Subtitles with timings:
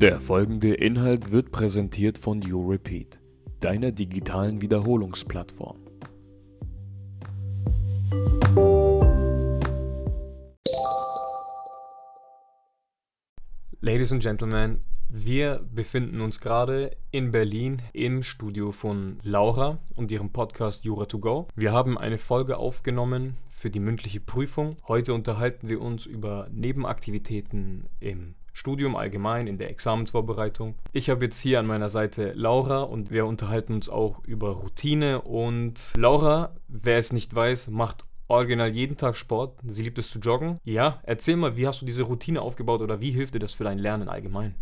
[0.00, 3.18] Der folgende Inhalt wird präsentiert von YouRepeat,
[3.58, 5.76] deiner digitalen Wiederholungsplattform.
[13.80, 20.30] Ladies and Gentlemen, wir befinden uns gerade in Berlin im Studio von Laura und ihrem
[20.30, 21.48] Podcast Jura to Go.
[21.56, 24.76] Wir haben eine Folge aufgenommen für die mündliche Prüfung.
[24.86, 30.74] Heute unterhalten wir uns über Nebenaktivitäten im Studium allgemein, in der Examensvorbereitung.
[30.92, 35.22] Ich habe jetzt hier an meiner Seite Laura und wir unterhalten uns auch über Routine.
[35.22, 39.58] Und Laura, wer es nicht weiß, macht original jeden Tag Sport.
[39.64, 40.58] Sie liebt es zu joggen.
[40.64, 43.64] Ja, erzähl mal, wie hast du diese Routine aufgebaut oder wie hilft dir das für
[43.64, 44.56] dein Lernen allgemein?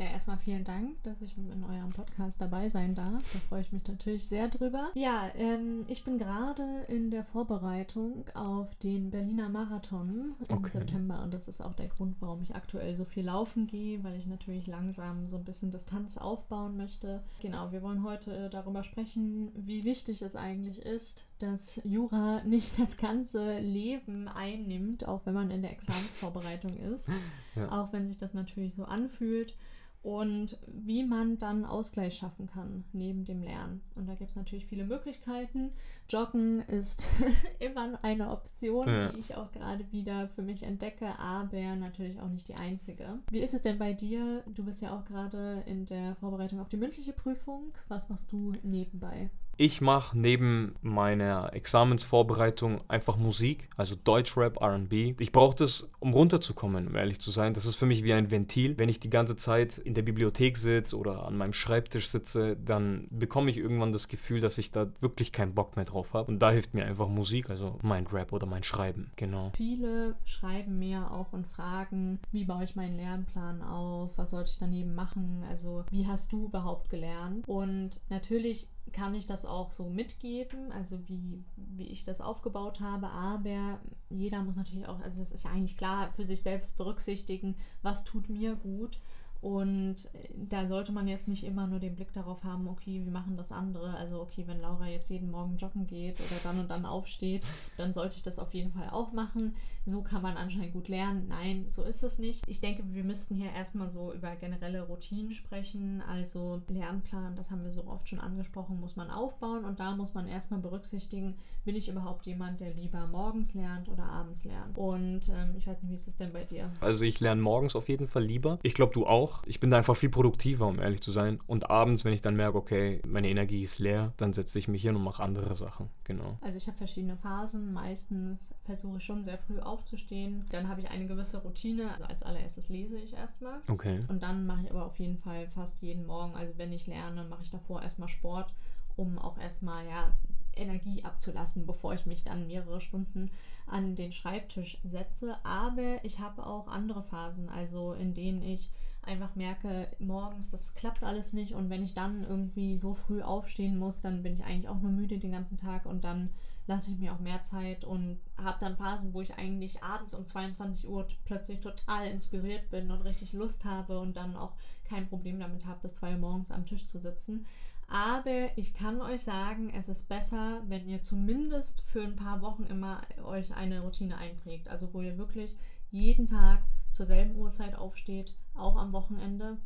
[0.00, 3.22] Ja, erstmal vielen Dank, dass ich in eurem Podcast dabei sein darf.
[3.34, 4.88] Da freue ich mich natürlich sehr drüber.
[4.94, 10.70] Ja, ähm, ich bin gerade in der Vorbereitung auf den Berliner Marathon im Okay.
[10.70, 14.16] September und das ist auch der Grund, warum ich aktuell so viel laufen gehe, weil
[14.16, 17.22] ich natürlich langsam so ein bisschen Distanz aufbauen möchte.
[17.42, 22.78] Genau, wir wollen heute äh, darüber sprechen, wie wichtig es eigentlich ist, dass Jura nicht
[22.78, 27.10] das ganze Leben einnimmt, auch wenn man in der Examensvorbereitung ist
[27.54, 27.70] Ja.
[27.70, 29.54] auch wenn sich das natürlich so anfühlt.
[30.02, 33.82] Und wie man dann Ausgleich schaffen kann neben dem Lernen.
[33.96, 35.72] Und da gibt es natürlich viele Möglichkeiten.
[36.08, 37.06] Joggen ist
[37.58, 39.08] immer eine Option, Ja.
[39.12, 43.18] die ich auch gerade wieder für mich entdecke, aber natürlich auch nicht die einzige.
[43.30, 44.42] Wie ist es denn bei dir?
[44.54, 47.72] Du bist ja auch gerade in der Vorbereitung auf die mündliche Prüfung.
[47.88, 49.28] Was machst du nebenbei?
[49.62, 55.20] Ich mache neben meiner Examensvorbereitung einfach Musik, also Deutschrap, RB.
[55.20, 57.52] Ich brauche das, um runterzukommen, um ehrlich zu sein.
[57.52, 58.78] Das ist für mich wie ein Ventil.
[58.78, 63.06] Wenn ich die ganze Zeit in der Bibliothek sitze oder an meinem Schreibtisch sitze, dann
[63.10, 66.32] bekomme ich irgendwann das Gefühl, dass ich da wirklich keinen Bock mehr drauf habe.
[66.32, 69.10] Und da hilft mir einfach Musik, also mein Rap oder mein Schreiben.
[69.16, 69.52] Genau.
[69.54, 74.58] Viele schreiben mir auch und fragen, wie baue ich meinen Lernplan auf, was sollte ich
[74.58, 77.46] daneben machen, also wie hast du überhaupt gelernt?
[77.46, 83.08] Und natürlich kann ich das auch so mitgeben, also wie, wie ich das aufgebaut habe,
[83.08, 87.56] aber jeder muss natürlich auch, also das ist ja eigentlich klar, für sich selbst berücksichtigen,
[87.82, 88.98] was tut mir gut.
[89.40, 93.10] Und äh, da sollte man jetzt nicht immer nur den Blick darauf haben, okay, wie
[93.10, 93.94] machen das andere.
[93.96, 97.44] Also, okay, wenn Laura jetzt jeden Morgen joggen geht oder dann und dann aufsteht,
[97.76, 99.54] dann sollte ich das auf jeden Fall auch machen.
[99.86, 101.26] So kann man anscheinend gut lernen.
[101.28, 102.44] Nein, so ist es nicht.
[102.48, 106.02] Ich denke, wir müssten hier erstmal so über generelle Routinen sprechen.
[106.06, 110.14] Also Lernplan, das haben wir so oft schon angesprochen, muss man aufbauen und da muss
[110.14, 114.76] man erstmal berücksichtigen, bin ich überhaupt jemand, der lieber morgens lernt oder abends lernt.
[114.76, 116.70] Und ähm, ich weiß nicht, wie ist das denn bei dir?
[116.80, 118.58] Also ich lerne morgens auf jeden Fall lieber.
[118.62, 119.29] Ich glaube, du auch.
[119.46, 121.40] Ich bin da einfach viel produktiver, um ehrlich zu sein.
[121.46, 124.82] Und abends, wenn ich dann merke, okay, meine Energie ist leer, dann setze ich mich
[124.82, 125.88] hin und mache andere Sachen.
[126.04, 126.38] Genau.
[126.40, 127.72] Also ich habe verschiedene Phasen.
[127.72, 130.46] Meistens versuche ich schon sehr früh aufzustehen.
[130.50, 131.90] Dann habe ich eine gewisse Routine.
[131.92, 133.60] Also als allererstes lese ich erstmal.
[133.68, 134.00] Okay.
[134.08, 137.24] Und dann mache ich aber auf jeden Fall fast jeden Morgen, also wenn ich lerne,
[137.24, 138.52] mache ich davor erstmal Sport,
[138.96, 140.12] um auch erstmal ja
[140.56, 143.30] Energie abzulassen, bevor ich mich dann mehrere Stunden
[143.66, 145.36] an den Schreibtisch setze.
[145.44, 148.70] Aber ich habe auch andere Phasen, also in denen ich
[149.02, 153.78] einfach merke, morgens, das klappt alles nicht und wenn ich dann irgendwie so früh aufstehen
[153.78, 156.30] muss, dann bin ich eigentlich auch nur müde den ganzen Tag und dann
[156.66, 160.24] lasse ich mir auch mehr Zeit und habe dann Phasen, wo ich eigentlich abends um
[160.24, 164.52] 22 Uhr plötzlich total inspiriert bin und richtig Lust habe und dann auch
[164.84, 167.46] kein Problem damit habe, bis 2 Uhr morgens am Tisch zu sitzen.
[167.90, 172.62] Aber ich kann euch sagen, es ist besser, wenn ihr zumindest für ein paar Wochen
[172.62, 174.68] immer euch eine Routine einprägt.
[174.68, 175.56] Also wo ihr wirklich
[175.90, 176.62] jeden Tag
[176.92, 179.58] zur selben Uhrzeit aufsteht, auch am Wochenende.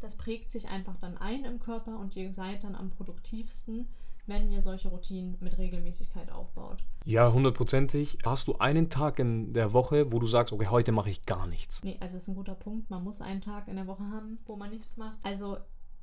[0.00, 3.88] Das prägt sich einfach dann ein im Körper und ihr seid dann am produktivsten,
[4.26, 6.84] wenn ihr solche Routinen mit Regelmäßigkeit aufbaut.
[7.04, 8.18] Ja, hundertprozentig.
[8.24, 11.48] Hast du einen Tag in der Woche, wo du sagst, okay, heute mache ich gar
[11.48, 11.82] nichts?
[11.82, 12.90] Nee, also das ist ein guter Punkt.
[12.90, 15.16] Man muss einen Tag in der Woche haben, wo man nichts macht.
[15.24, 15.56] Also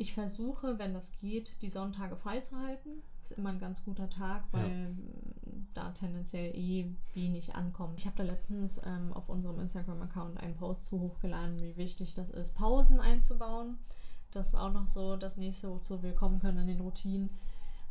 [0.04, 3.02] ich versuche, wenn das geht, die Sonntage freizuhalten.
[3.20, 4.60] Das ist immer ein ganz guter Tag, Ja.
[4.60, 8.00] weil mm, da tendenziell eh wenig ankommt.
[8.00, 12.30] Ich habe da letztens ähm, auf unserem Instagram-Account einen Post zu hochgeladen, wie wichtig das
[12.32, 13.78] ist, Pausen einzubauen.
[14.32, 17.30] Das ist auch noch so das nächste, wozu wir kommen können in den Routinen.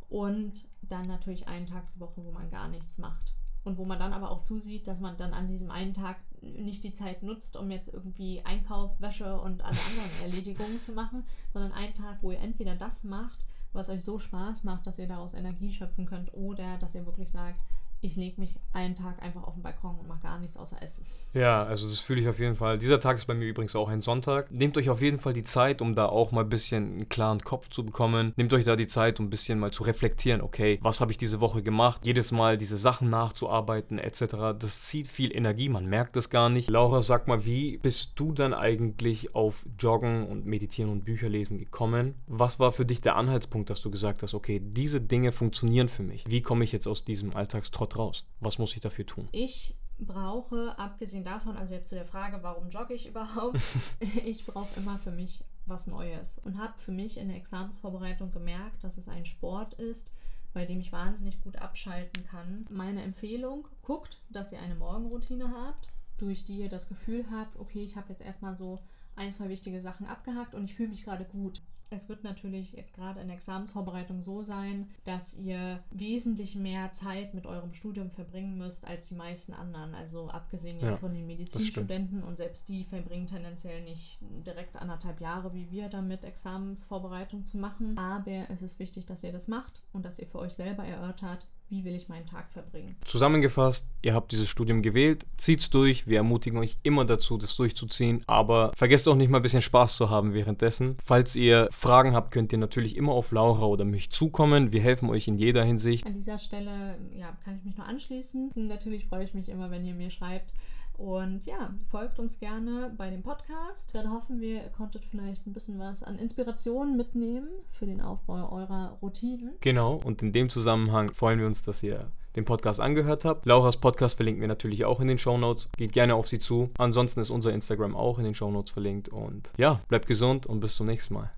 [0.09, 3.33] Und dann natürlich einen Tag die Woche, wo man gar nichts macht.
[3.63, 6.83] Und wo man dann aber auch zusieht, dass man dann an diesem einen Tag nicht
[6.83, 11.23] die Zeit nutzt, um jetzt irgendwie Einkauf, Wäsche und alle anderen Erledigungen zu machen,
[11.53, 15.07] sondern einen Tag, wo ihr entweder das macht, was euch so Spaß macht, dass ihr
[15.07, 17.59] daraus Energie schöpfen könnt, oder dass ihr wirklich sagt,
[18.03, 21.05] ich lege mich einen Tag einfach auf den Balkon und mache gar nichts außer Essen.
[21.33, 22.77] Ja, also das fühle ich auf jeden Fall.
[22.77, 24.51] Dieser Tag ist bei mir übrigens auch ein Sonntag.
[24.51, 27.39] Nehmt euch auf jeden Fall die Zeit, um da auch mal ein bisschen einen klaren
[27.39, 28.33] Kopf zu bekommen.
[28.35, 31.17] Nehmt euch da die Zeit, um ein bisschen mal zu reflektieren, okay, was habe ich
[31.17, 32.05] diese Woche gemacht?
[32.05, 34.19] Jedes Mal diese Sachen nachzuarbeiten etc.
[34.59, 36.69] Das zieht viel Energie, man merkt es gar nicht.
[36.69, 42.15] Laura, sag mal, wie bist du dann eigentlich auf Joggen und Meditieren und Bücherlesen gekommen?
[42.27, 46.03] Was war für dich der Anhaltspunkt, dass du gesagt hast, okay, diese Dinge funktionieren für
[46.03, 46.25] mich?
[46.27, 48.25] Wie komme ich jetzt aus diesem Alltagstrott raus?
[48.39, 49.27] Was muss ich dafür tun?
[49.31, 53.59] Ich brauche, abgesehen davon, also jetzt zu der Frage, warum jogge ich überhaupt,
[54.25, 58.83] ich brauche immer für mich was Neues und habe für mich in der Examensvorbereitung gemerkt,
[58.83, 60.11] dass es ein Sport ist,
[60.53, 62.65] bei dem ich wahnsinnig gut abschalten kann.
[62.69, 67.83] Meine Empfehlung, guckt, dass ihr eine Morgenroutine habt, durch die ihr das Gefühl habt, okay,
[67.83, 68.79] ich habe jetzt erstmal so
[69.15, 71.61] ein, zwei wichtige Sachen abgehakt und ich fühle mich gerade gut.
[71.95, 77.33] Es wird natürlich jetzt gerade in der Examensvorbereitung so sein, dass ihr wesentlich mehr Zeit
[77.33, 79.93] mit eurem Studium verbringen müsst als die meisten anderen.
[79.93, 85.21] Also abgesehen jetzt Ja, von den Medizinstudenten und selbst die verbringen tendenziell nicht direkt anderthalb
[85.21, 87.97] Jahre wie wir damit Examensvorbereitung zu machen.
[87.97, 91.45] Aber es ist wichtig, dass ihr das macht und dass ihr für euch selber erörtert,
[91.73, 92.95] wie will ich meinen Tag verbringen.
[93.03, 96.05] Zusammengefasst, ihr habt dieses Studium gewählt, zieht's durch.
[96.07, 98.21] Wir ermutigen euch immer dazu, das durchzuziehen.
[98.27, 100.97] Aber vergesst auch nicht mal ein bisschen Spaß zu haben währenddessen.
[101.03, 104.71] Falls ihr Fragen habt, könnt ihr natürlich immer auf Laura oder mich zukommen.
[104.71, 106.05] Wir helfen euch in jeder Hinsicht.
[106.05, 108.51] An dieser Stelle ja, kann ich mich nur anschließen.
[108.53, 110.53] Natürlich freue ich mich immer, wenn ihr mir schreibt.
[110.97, 113.95] Und ja, folgt uns gerne bei dem Podcast.
[113.95, 118.51] Dann hoffen wir, ihr konntet vielleicht ein bisschen was an Inspiration mitnehmen für den Aufbau
[118.51, 119.55] eurer Routinen.
[119.61, 123.45] Genau, und in dem Zusammenhang freuen wir uns, dass ihr den Podcast angehört habt.
[123.45, 125.69] Lauras Podcast verlinken wir natürlich auch in den Show Notes.
[125.77, 126.69] Geht gerne auf sie zu.
[126.77, 129.09] Ansonsten ist unser Instagram auch in den Show Notes verlinkt.
[129.09, 131.31] Und ja, bleibt gesund und bis zum nächsten Mal.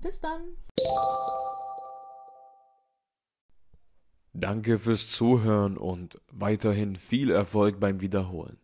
[0.00, 0.40] Bis dann!
[4.32, 8.56] Danke fürs Zuhören und weiterhin viel Erfolg beim Wiederholen.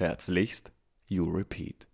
[0.00, 0.72] Herzlichst,
[1.08, 1.89] You Repeat.